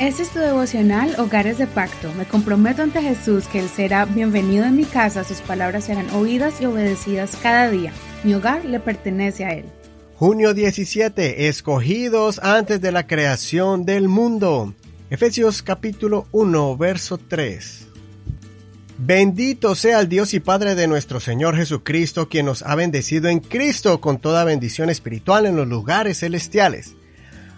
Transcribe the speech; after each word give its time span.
Este 0.00 0.22
es 0.22 0.30
tu 0.30 0.38
devocional 0.38 1.16
Hogares 1.18 1.58
de 1.58 1.66
Pacto. 1.66 2.12
Me 2.14 2.24
comprometo 2.24 2.82
ante 2.82 3.02
Jesús 3.02 3.48
que 3.48 3.58
Él 3.58 3.68
será 3.68 4.04
bienvenido 4.04 4.64
en 4.64 4.76
mi 4.76 4.84
casa, 4.84 5.24
sus 5.24 5.38
palabras 5.38 5.86
serán 5.86 6.08
oídas 6.10 6.60
y 6.60 6.66
obedecidas 6.66 7.36
cada 7.42 7.68
día. 7.68 7.92
Mi 8.22 8.32
hogar 8.32 8.64
le 8.64 8.78
pertenece 8.78 9.44
a 9.44 9.54
Él. 9.54 9.64
Junio 10.14 10.54
17. 10.54 11.48
Escogidos 11.48 12.38
antes 12.44 12.80
de 12.80 12.92
la 12.92 13.08
creación 13.08 13.84
del 13.84 14.06
mundo. 14.06 14.72
Efesios 15.10 15.64
capítulo 15.64 16.28
1, 16.30 16.76
verso 16.76 17.18
3. 17.18 17.88
Bendito 18.98 19.74
sea 19.74 19.98
el 19.98 20.08
Dios 20.08 20.32
y 20.32 20.38
Padre 20.38 20.76
de 20.76 20.86
nuestro 20.86 21.18
Señor 21.18 21.56
Jesucristo, 21.56 22.28
quien 22.28 22.46
nos 22.46 22.62
ha 22.62 22.76
bendecido 22.76 23.28
en 23.28 23.40
Cristo 23.40 24.00
con 24.00 24.18
toda 24.18 24.44
bendición 24.44 24.90
espiritual 24.90 25.44
en 25.46 25.56
los 25.56 25.66
lugares 25.66 26.20
celestiales. 26.20 26.94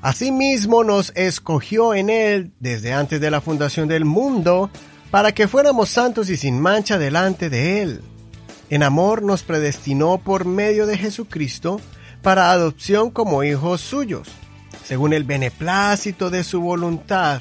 Asimismo 0.00 0.84
nos 0.84 1.12
escogió 1.16 1.94
en 1.94 2.08
Él 2.10 2.52
desde 2.60 2.92
antes 2.92 3.20
de 3.20 3.30
la 3.30 3.40
fundación 3.40 3.88
del 3.88 4.04
mundo, 4.04 4.70
para 5.10 5.32
que 5.32 5.48
fuéramos 5.48 5.88
santos 5.88 6.30
y 6.30 6.36
sin 6.36 6.60
mancha 6.60 6.98
delante 6.98 7.50
de 7.50 7.82
Él. 7.82 8.02
En 8.70 8.82
amor 8.82 9.22
nos 9.22 9.42
predestinó 9.42 10.18
por 10.18 10.44
medio 10.44 10.86
de 10.86 10.98
Jesucristo 10.98 11.80
para 12.22 12.50
adopción 12.50 13.10
como 13.10 13.42
hijos 13.42 13.80
suyos, 13.80 14.28
según 14.84 15.12
el 15.12 15.24
beneplácito 15.24 16.30
de 16.30 16.44
su 16.44 16.60
voluntad 16.60 17.40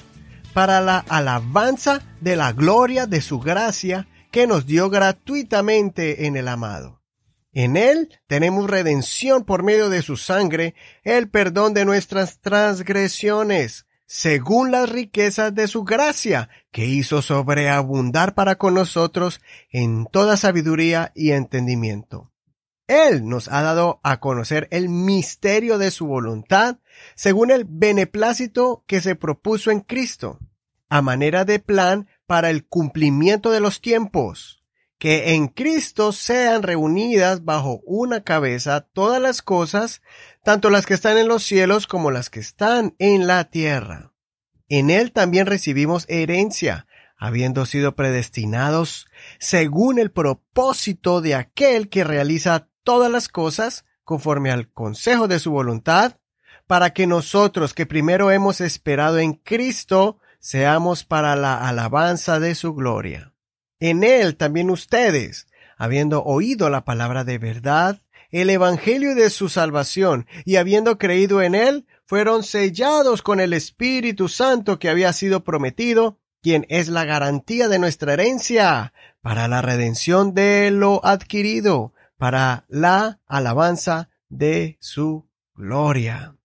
para 0.53 0.81
la 0.81 1.05
alabanza 1.09 2.01
de 2.19 2.35
la 2.35 2.51
gloria 2.51 3.05
de 3.05 3.21
su 3.21 3.39
gracia 3.39 4.07
que 4.31 4.47
nos 4.47 4.65
dio 4.65 4.89
gratuitamente 4.89 6.25
en 6.25 6.35
el 6.35 6.47
amado. 6.47 6.96
En 7.53 7.77
Él 7.77 8.09
tenemos 8.27 8.69
redención 8.69 9.43
por 9.43 9.63
medio 9.63 9.89
de 9.89 10.01
su 10.01 10.17
sangre, 10.17 10.75
el 11.03 11.29
perdón 11.29 11.73
de 11.73 11.85
nuestras 11.85 12.39
transgresiones, 12.39 13.85
según 14.05 14.71
las 14.71 14.89
riquezas 14.89 15.53
de 15.53 15.67
su 15.67 15.83
gracia, 15.83 16.49
que 16.71 16.85
hizo 16.85 17.21
sobreabundar 17.21 18.35
para 18.35 18.57
con 18.57 18.73
nosotros 18.73 19.41
en 19.69 20.05
toda 20.05 20.37
sabiduría 20.37 21.11
y 21.15 21.31
entendimiento. 21.31 22.31
Él 22.87 23.27
nos 23.27 23.49
ha 23.49 23.61
dado 23.61 23.99
a 24.01 24.21
conocer 24.21 24.69
el 24.71 24.87
misterio 24.87 25.77
de 25.77 25.91
su 25.91 26.07
voluntad, 26.07 26.77
según 27.15 27.51
el 27.51 27.65
beneplácito 27.65 28.83
que 28.87 29.01
se 29.01 29.15
propuso 29.15 29.71
en 29.71 29.81
Cristo, 29.81 30.39
a 30.89 31.01
manera 31.01 31.43
de 31.43 31.59
plan 31.59 32.07
para 32.25 32.49
el 32.49 32.65
cumplimiento 32.65 33.51
de 33.51 33.59
los 33.59 33.81
tiempos, 33.81 34.61
que 34.97 35.33
en 35.33 35.47
Cristo 35.47 36.11
sean 36.11 36.63
reunidas 36.63 37.45
bajo 37.45 37.81
una 37.85 38.21
cabeza 38.21 38.81
todas 38.81 39.21
las 39.21 39.41
cosas, 39.41 40.01
tanto 40.43 40.69
las 40.69 40.85
que 40.85 40.95
están 40.95 41.17
en 41.17 41.27
los 41.27 41.43
cielos 41.43 41.87
como 41.87 42.11
las 42.11 42.29
que 42.29 42.39
están 42.39 42.95
en 42.97 43.27
la 43.27 43.45
tierra. 43.45 44.13
En 44.69 44.89
Él 44.89 45.11
también 45.11 45.45
recibimos 45.45 46.05
herencia, 46.09 46.87
habiendo 47.17 47.65
sido 47.65 47.95
predestinados 47.95 49.07
según 49.39 49.99
el 49.99 50.11
propósito 50.11 51.21
de 51.21 51.35
aquel 51.35 51.89
que 51.89 52.03
realiza 52.03 52.69
todas 52.83 53.11
las 53.11 53.27
cosas 53.27 53.85
conforme 54.03 54.51
al 54.51 54.71
consejo 54.71 55.27
de 55.27 55.39
su 55.39 55.51
voluntad, 55.51 56.15
para 56.65 56.91
que 56.91 57.07
nosotros 57.07 57.73
que 57.73 57.85
primero 57.85 58.31
hemos 58.31 58.61
esperado 58.61 59.19
en 59.19 59.33
Cristo, 59.33 60.19
seamos 60.39 61.03
para 61.03 61.35
la 61.35 61.67
alabanza 61.67 62.39
de 62.39 62.55
su 62.55 62.73
gloria. 62.73 63.33
En 63.79 64.03
él 64.03 64.35
también 64.35 64.69
ustedes, 64.69 65.47
habiendo 65.77 66.23
oído 66.23 66.69
la 66.69 66.83
palabra 66.83 67.23
de 67.23 67.37
verdad, 67.37 67.99
el 68.31 68.49
evangelio 68.49 69.15
de 69.15 69.29
su 69.29 69.49
salvación, 69.49 70.27
y 70.45 70.57
habiendo 70.57 70.97
creído 70.97 71.41
en 71.41 71.55
él, 71.55 71.85
fueron 72.05 72.43
sellados 72.43 73.21
con 73.21 73.39
el 73.39 73.53
Espíritu 73.53 74.27
Santo 74.27 74.79
que 74.79 74.89
había 74.89 75.13
sido 75.13 75.43
prometido, 75.43 76.19
quien 76.41 76.65
es 76.69 76.87
la 76.87 77.05
garantía 77.05 77.67
de 77.67 77.79
nuestra 77.79 78.13
herencia, 78.13 78.93
para 79.21 79.47
la 79.47 79.61
redención 79.61 80.33
de 80.33 80.71
lo 80.71 81.05
adquirido, 81.05 81.93
para 82.17 82.65
la 82.67 83.19
alabanza 83.27 84.09
de 84.29 84.77
su 84.79 85.27
gloria. 85.55 86.36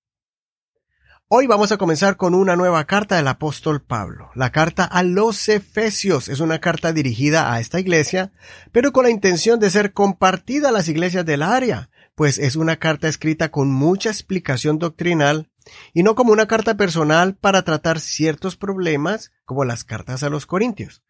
Hoy 1.35 1.47
vamos 1.47 1.73
a 1.73 1.79
comenzar 1.79 2.19
con 2.19 2.35
una 2.35 2.57
nueva 2.57 2.85
carta 2.85 3.17
del 3.17 3.27
apóstol 3.27 3.81
Pablo. 3.81 4.31
La 4.35 4.53
carta 4.53 4.85
a 4.85 5.03
los 5.03 5.49
Efesios 5.49 6.29
es 6.29 6.41
una 6.41 6.59
carta 6.59 6.93
dirigida 6.93 7.55
a 7.55 7.59
esta 7.59 7.81
iglesia, 7.81 8.33
pero 8.71 8.93
con 8.93 9.05
la 9.05 9.11
intención 9.11 9.59
de 9.59 9.71
ser 9.71 9.95
compartida 9.95 10.69
a 10.69 10.73
las 10.73 10.89
iglesias 10.89 11.25
del 11.25 11.41
área, 11.41 11.89
pues 12.15 12.37
es 12.37 12.55
una 12.55 12.77
carta 12.77 13.09
escrita 13.09 13.51
con 13.51 13.73
mucha 13.73 14.11
explicación 14.11 14.79
doctrinal 14.79 15.49
y 15.95 16.03
no 16.03 16.17
como 16.17 16.35
una 16.35 16.47
carta 16.47 16.77
personal 16.77 17.35
para 17.35 17.63
tratar 17.63 17.99
ciertos 17.99 18.57
problemas 18.57 19.33
como 19.47 19.65
las 19.65 19.85
cartas 19.85 20.23
a 20.25 20.29
los 20.29 20.45
Corintios. 20.45 21.03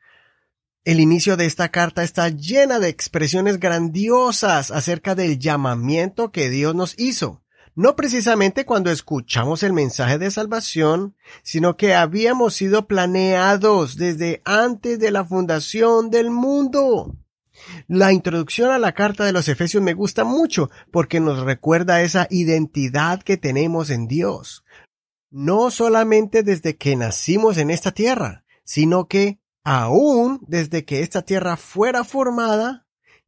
El 0.84 1.00
inicio 1.00 1.37
de 1.37 1.47
esta 1.47 1.71
carta 1.71 2.05
está 2.05 2.28
llena 2.28 2.78
de 2.78 2.91
expresiones 2.91 3.59
grandiosas 3.59 4.71
acerca 4.71 5.16
del 5.16 5.41
llamamiento 5.41 6.31
que 6.31 6.49
Dios 6.49 6.77
nos 6.77 6.97
hizo 6.97 7.41
no 7.75 7.97
precisamente 7.97 8.66
cuando 8.66 8.91
escuchamos 8.91 9.62
el 9.62 9.72
mensaje 9.72 10.19
de 10.19 10.31
salvación, 10.31 11.16
sino 11.43 11.77
que 11.77 11.94
habíamos 11.94 12.55
sido 12.55 12.87
planeados 12.87 13.97
desde 13.97 14.43
antes 14.44 14.99
de 14.99 15.10
la 15.10 15.25
fundación 15.25 16.11
del 16.11 16.31
mundo. 16.31 17.16
La 17.88 18.12
introducción 18.12 18.71
a 18.71 18.78
la 18.78 18.93
carta 18.93 19.25
de 19.25 19.32
los 19.32 19.49
Efesios 19.49 19.82
me 19.82 19.94
gusta 19.94 20.25
mucho 20.25 20.71
porque 20.91 21.21
nos 21.21 21.41
recuerda 21.41 22.03
esa 22.03 22.27
identidad 22.31 23.22
que 23.22 23.37
tenemos 23.37 23.91
en 23.91 24.09
Dios. 24.09 24.65
No 25.31 25.71
solamente 25.71 26.43
desde 26.43 26.77
que 26.77 26.97
nacimos 26.97 27.56
en 27.56 27.71
esta 27.71 27.93
tierra, 27.93 28.44
sino 28.65 29.06
que 29.06 29.41
aún 29.65 30.41
desde 30.47 30.84
que 30.84 31.00
esta 31.00 31.22
tierra 31.22 31.56
fuera 31.56 32.05
formada, 32.05 32.81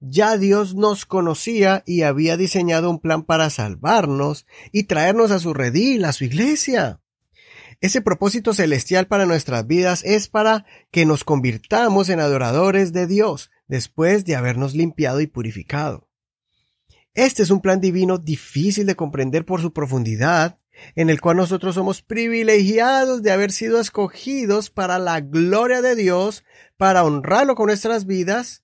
ya 0.06 0.36
Dios 0.36 0.74
nos 0.74 1.06
conocía 1.06 1.82
y 1.86 2.02
había 2.02 2.36
diseñado 2.36 2.90
un 2.90 2.98
plan 2.98 3.22
para 3.22 3.50
salvarnos 3.50 4.46
y 4.72 4.84
traernos 4.84 5.30
a 5.30 5.38
su 5.38 5.54
redil, 5.54 6.04
a 6.04 6.12
su 6.12 6.24
iglesia. 6.24 7.00
Ese 7.80 8.00
propósito 8.00 8.54
celestial 8.54 9.06
para 9.06 9.26
nuestras 9.26 9.66
vidas 9.66 10.02
es 10.04 10.28
para 10.28 10.64
que 10.90 11.06
nos 11.06 11.24
convirtamos 11.24 12.08
en 12.08 12.20
adoradores 12.20 12.92
de 12.92 13.06
Dios 13.06 13.50
después 13.66 14.24
de 14.24 14.36
habernos 14.36 14.74
limpiado 14.74 15.20
y 15.20 15.26
purificado. 15.26 16.08
Este 17.14 17.42
es 17.42 17.50
un 17.50 17.60
plan 17.60 17.80
divino 17.80 18.18
difícil 18.18 18.86
de 18.86 18.96
comprender 18.96 19.44
por 19.44 19.60
su 19.60 19.72
profundidad, 19.72 20.58
en 20.96 21.10
el 21.10 21.20
cual 21.20 21.36
nosotros 21.36 21.76
somos 21.76 22.02
privilegiados 22.02 23.22
de 23.22 23.30
haber 23.30 23.52
sido 23.52 23.80
escogidos 23.80 24.70
para 24.70 24.98
la 24.98 25.20
gloria 25.20 25.80
de 25.80 25.94
Dios, 25.94 26.44
para 26.76 27.04
honrarlo 27.04 27.54
con 27.54 27.66
nuestras 27.66 28.06
vidas 28.06 28.63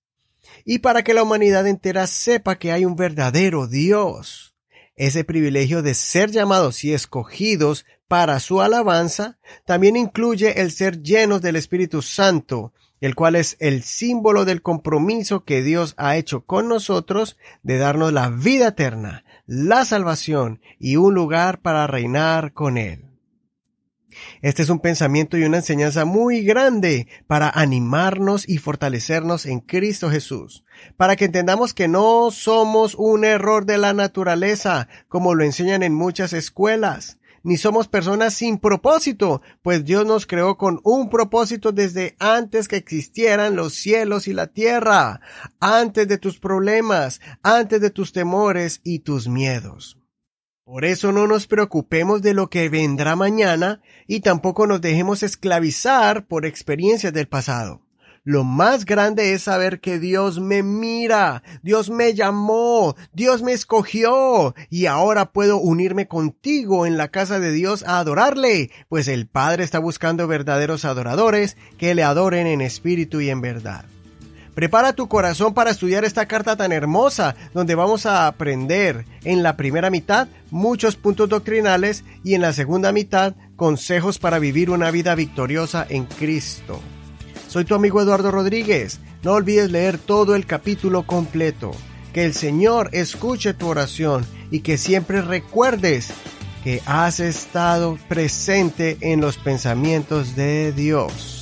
y 0.64 0.80
para 0.80 1.02
que 1.02 1.14
la 1.14 1.22
humanidad 1.22 1.66
entera 1.66 2.06
sepa 2.06 2.58
que 2.58 2.72
hay 2.72 2.84
un 2.84 2.96
verdadero 2.96 3.66
Dios. 3.66 4.54
Ese 4.96 5.24
privilegio 5.24 5.82
de 5.82 5.94
ser 5.94 6.30
llamados 6.30 6.84
y 6.84 6.92
escogidos 6.92 7.86
para 8.06 8.40
su 8.40 8.60
alabanza 8.60 9.38
también 9.64 9.96
incluye 9.96 10.60
el 10.60 10.72
ser 10.72 11.02
llenos 11.02 11.40
del 11.40 11.56
Espíritu 11.56 12.02
Santo, 12.02 12.72
el 13.00 13.14
cual 13.14 13.36
es 13.36 13.56
el 13.60 13.82
símbolo 13.82 14.44
del 14.44 14.62
compromiso 14.62 15.44
que 15.44 15.62
Dios 15.62 15.94
ha 15.96 16.16
hecho 16.16 16.44
con 16.44 16.68
nosotros 16.68 17.38
de 17.62 17.78
darnos 17.78 18.12
la 18.12 18.28
vida 18.28 18.68
eterna, 18.68 19.24
la 19.46 19.84
salvación 19.84 20.60
y 20.78 20.96
un 20.96 21.14
lugar 21.14 21.60
para 21.62 21.86
reinar 21.86 22.52
con 22.52 22.76
Él. 22.76 23.09
Este 24.42 24.62
es 24.62 24.70
un 24.70 24.80
pensamiento 24.80 25.36
y 25.36 25.44
una 25.44 25.58
enseñanza 25.58 26.04
muy 26.04 26.42
grande 26.42 27.06
para 27.26 27.50
animarnos 27.50 28.48
y 28.48 28.58
fortalecernos 28.58 29.46
en 29.46 29.60
Cristo 29.60 30.10
Jesús, 30.10 30.64
para 30.96 31.16
que 31.16 31.26
entendamos 31.26 31.74
que 31.74 31.88
no 31.88 32.30
somos 32.30 32.94
un 32.94 33.24
error 33.24 33.66
de 33.66 33.78
la 33.78 33.92
naturaleza, 33.92 34.88
como 35.08 35.34
lo 35.34 35.44
enseñan 35.44 35.82
en 35.82 35.94
muchas 35.94 36.32
escuelas, 36.32 37.20
ni 37.42 37.56
somos 37.56 37.88
personas 37.88 38.34
sin 38.34 38.58
propósito, 38.58 39.40
pues 39.62 39.84
Dios 39.84 40.04
nos 40.04 40.26
creó 40.26 40.58
con 40.58 40.80
un 40.84 41.08
propósito 41.08 41.72
desde 41.72 42.14
antes 42.18 42.68
que 42.68 42.76
existieran 42.76 43.56
los 43.56 43.74
cielos 43.74 44.28
y 44.28 44.34
la 44.34 44.48
tierra, 44.48 45.20
antes 45.58 46.06
de 46.06 46.18
tus 46.18 46.38
problemas, 46.38 47.20
antes 47.42 47.80
de 47.80 47.90
tus 47.90 48.12
temores 48.12 48.80
y 48.84 49.00
tus 49.00 49.28
miedos. 49.28 49.99
Por 50.70 50.84
eso 50.84 51.10
no 51.10 51.26
nos 51.26 51.48
preocupemos 51.48 52.22
de 52.22 52.32
lo 52.32 52.48
que 52.48 52.68
vendrá 52.68 53.16
mañana 53.16 53.82
y 54.06 54.20
tampoco 54.20 54.68
nos 54.68 54.80
dejemos 54.80 55.24
esclavizar 55.24 56.26
por 56.26 56.46
experiencias 56.46 57.12
del 57.12 57.26
pasado. 57.26 57.80
Lo 58.22 58.44
más 58.44 58.84
grande 58.84 59.32
es 59.32 59.42
saber 59.42 59.80
que 59.80 59.98
Dios 59.98 60.38
me 60.38 60.62
mira, 60.62 61.42
Dios 61.64 61.90
me 61.90 62.14
llamó, 62.14 62.94
Dios 63.12 63.42
me 63.42 63.50
escogió 63.50 64.54
y 64.68 64.86
ahora 64.86 65.32
puedo 65.32 65.56
unirme 65.56 66.06
contigo 66.06 66.86
en 66.86 66.96
la 66.96 67.08
casa 67.08 67.40
de 67.40 67.50
Dios 67.50 67.82
a 67.82 67.98
adorarle, 67.98 68.70
pues 68.88 69.08
el 69.08 69.26
Padre 69.26 69.64
está 69.64 69.80
buscando 69.80 70.28
verdaderos 70.28 70.84
adoradores 70.84 71.56
que 71.78 71.96
le 71.96 72.04
adoren 72.04 72.46
en 72.46 72.60
espíritu 72.60 73.20
y 73.20 73.30
en 73.30 73.40
verdad. 73.40 73.86
Prepara 74.60 74.92
tu 74.92 75.08
corazón 75.08 75.54
para 75.54 75.70
estudiar 75.70 76.04
esta 76.04 76.28
carta 76.28 76.54
tan 76.54 76.70
hermosa, 76.70 77.34
donde 77.54 77.74
vamos 77.74 78.04
a 78.04 78.26
aprender 78.26 79.06
en 79.24 79.42
la 79.42 79.56
primera 79.56 79.88
mitad 79.88 80.28
muchos 80.50 80.96
puntos 80.96 81.30
doctrinales 81.30 82.04
y 82.24 82.34
en 82.34 82.42
la 82.42 82.52
segunda 82.52 82.92
mitad 82.92 83.32
consejos 83.56 84.18
para 84.18 84.38
vivir 84.38 84.68
una 84.68 84.90
vida 84.90 85.14
victoriosa 85.14 85.86
en 85.88 86.04
Cristo. 86.04 86.78
Soy 87.48 87.64
tu 87.64 87.74
amigo 87.74 88.02
Eduardo 88.02 88.30
Rodríguez. 88.30 89.00
No 89.22 89.32
olvides 89.32 89.70
leer 89.70 89.96
todo 89.96 90.34
el 90.34 90.44
capítulo 90.44 91.06
completo. 91.06 91.70
Que 92.12 92.26
el 92.26 92.34
Señor 92.34 92.90
escuche 92.92 93.54
tu 93.54 93.66
oración 93.66 94.26
y 94.50 94.60
que 94.60 94.76
siempre 94.76 95.22
recuerdes 95.22 96.10
que 96.62 96.82
has 96.84 97.18
estado 97.18 97.98
presente 98.10 98.98
en 99.00 99.22
los 99.22 99.38
pensamientos 99.38 100.36
de 100.36 100.72
Dios. 100.72 101.39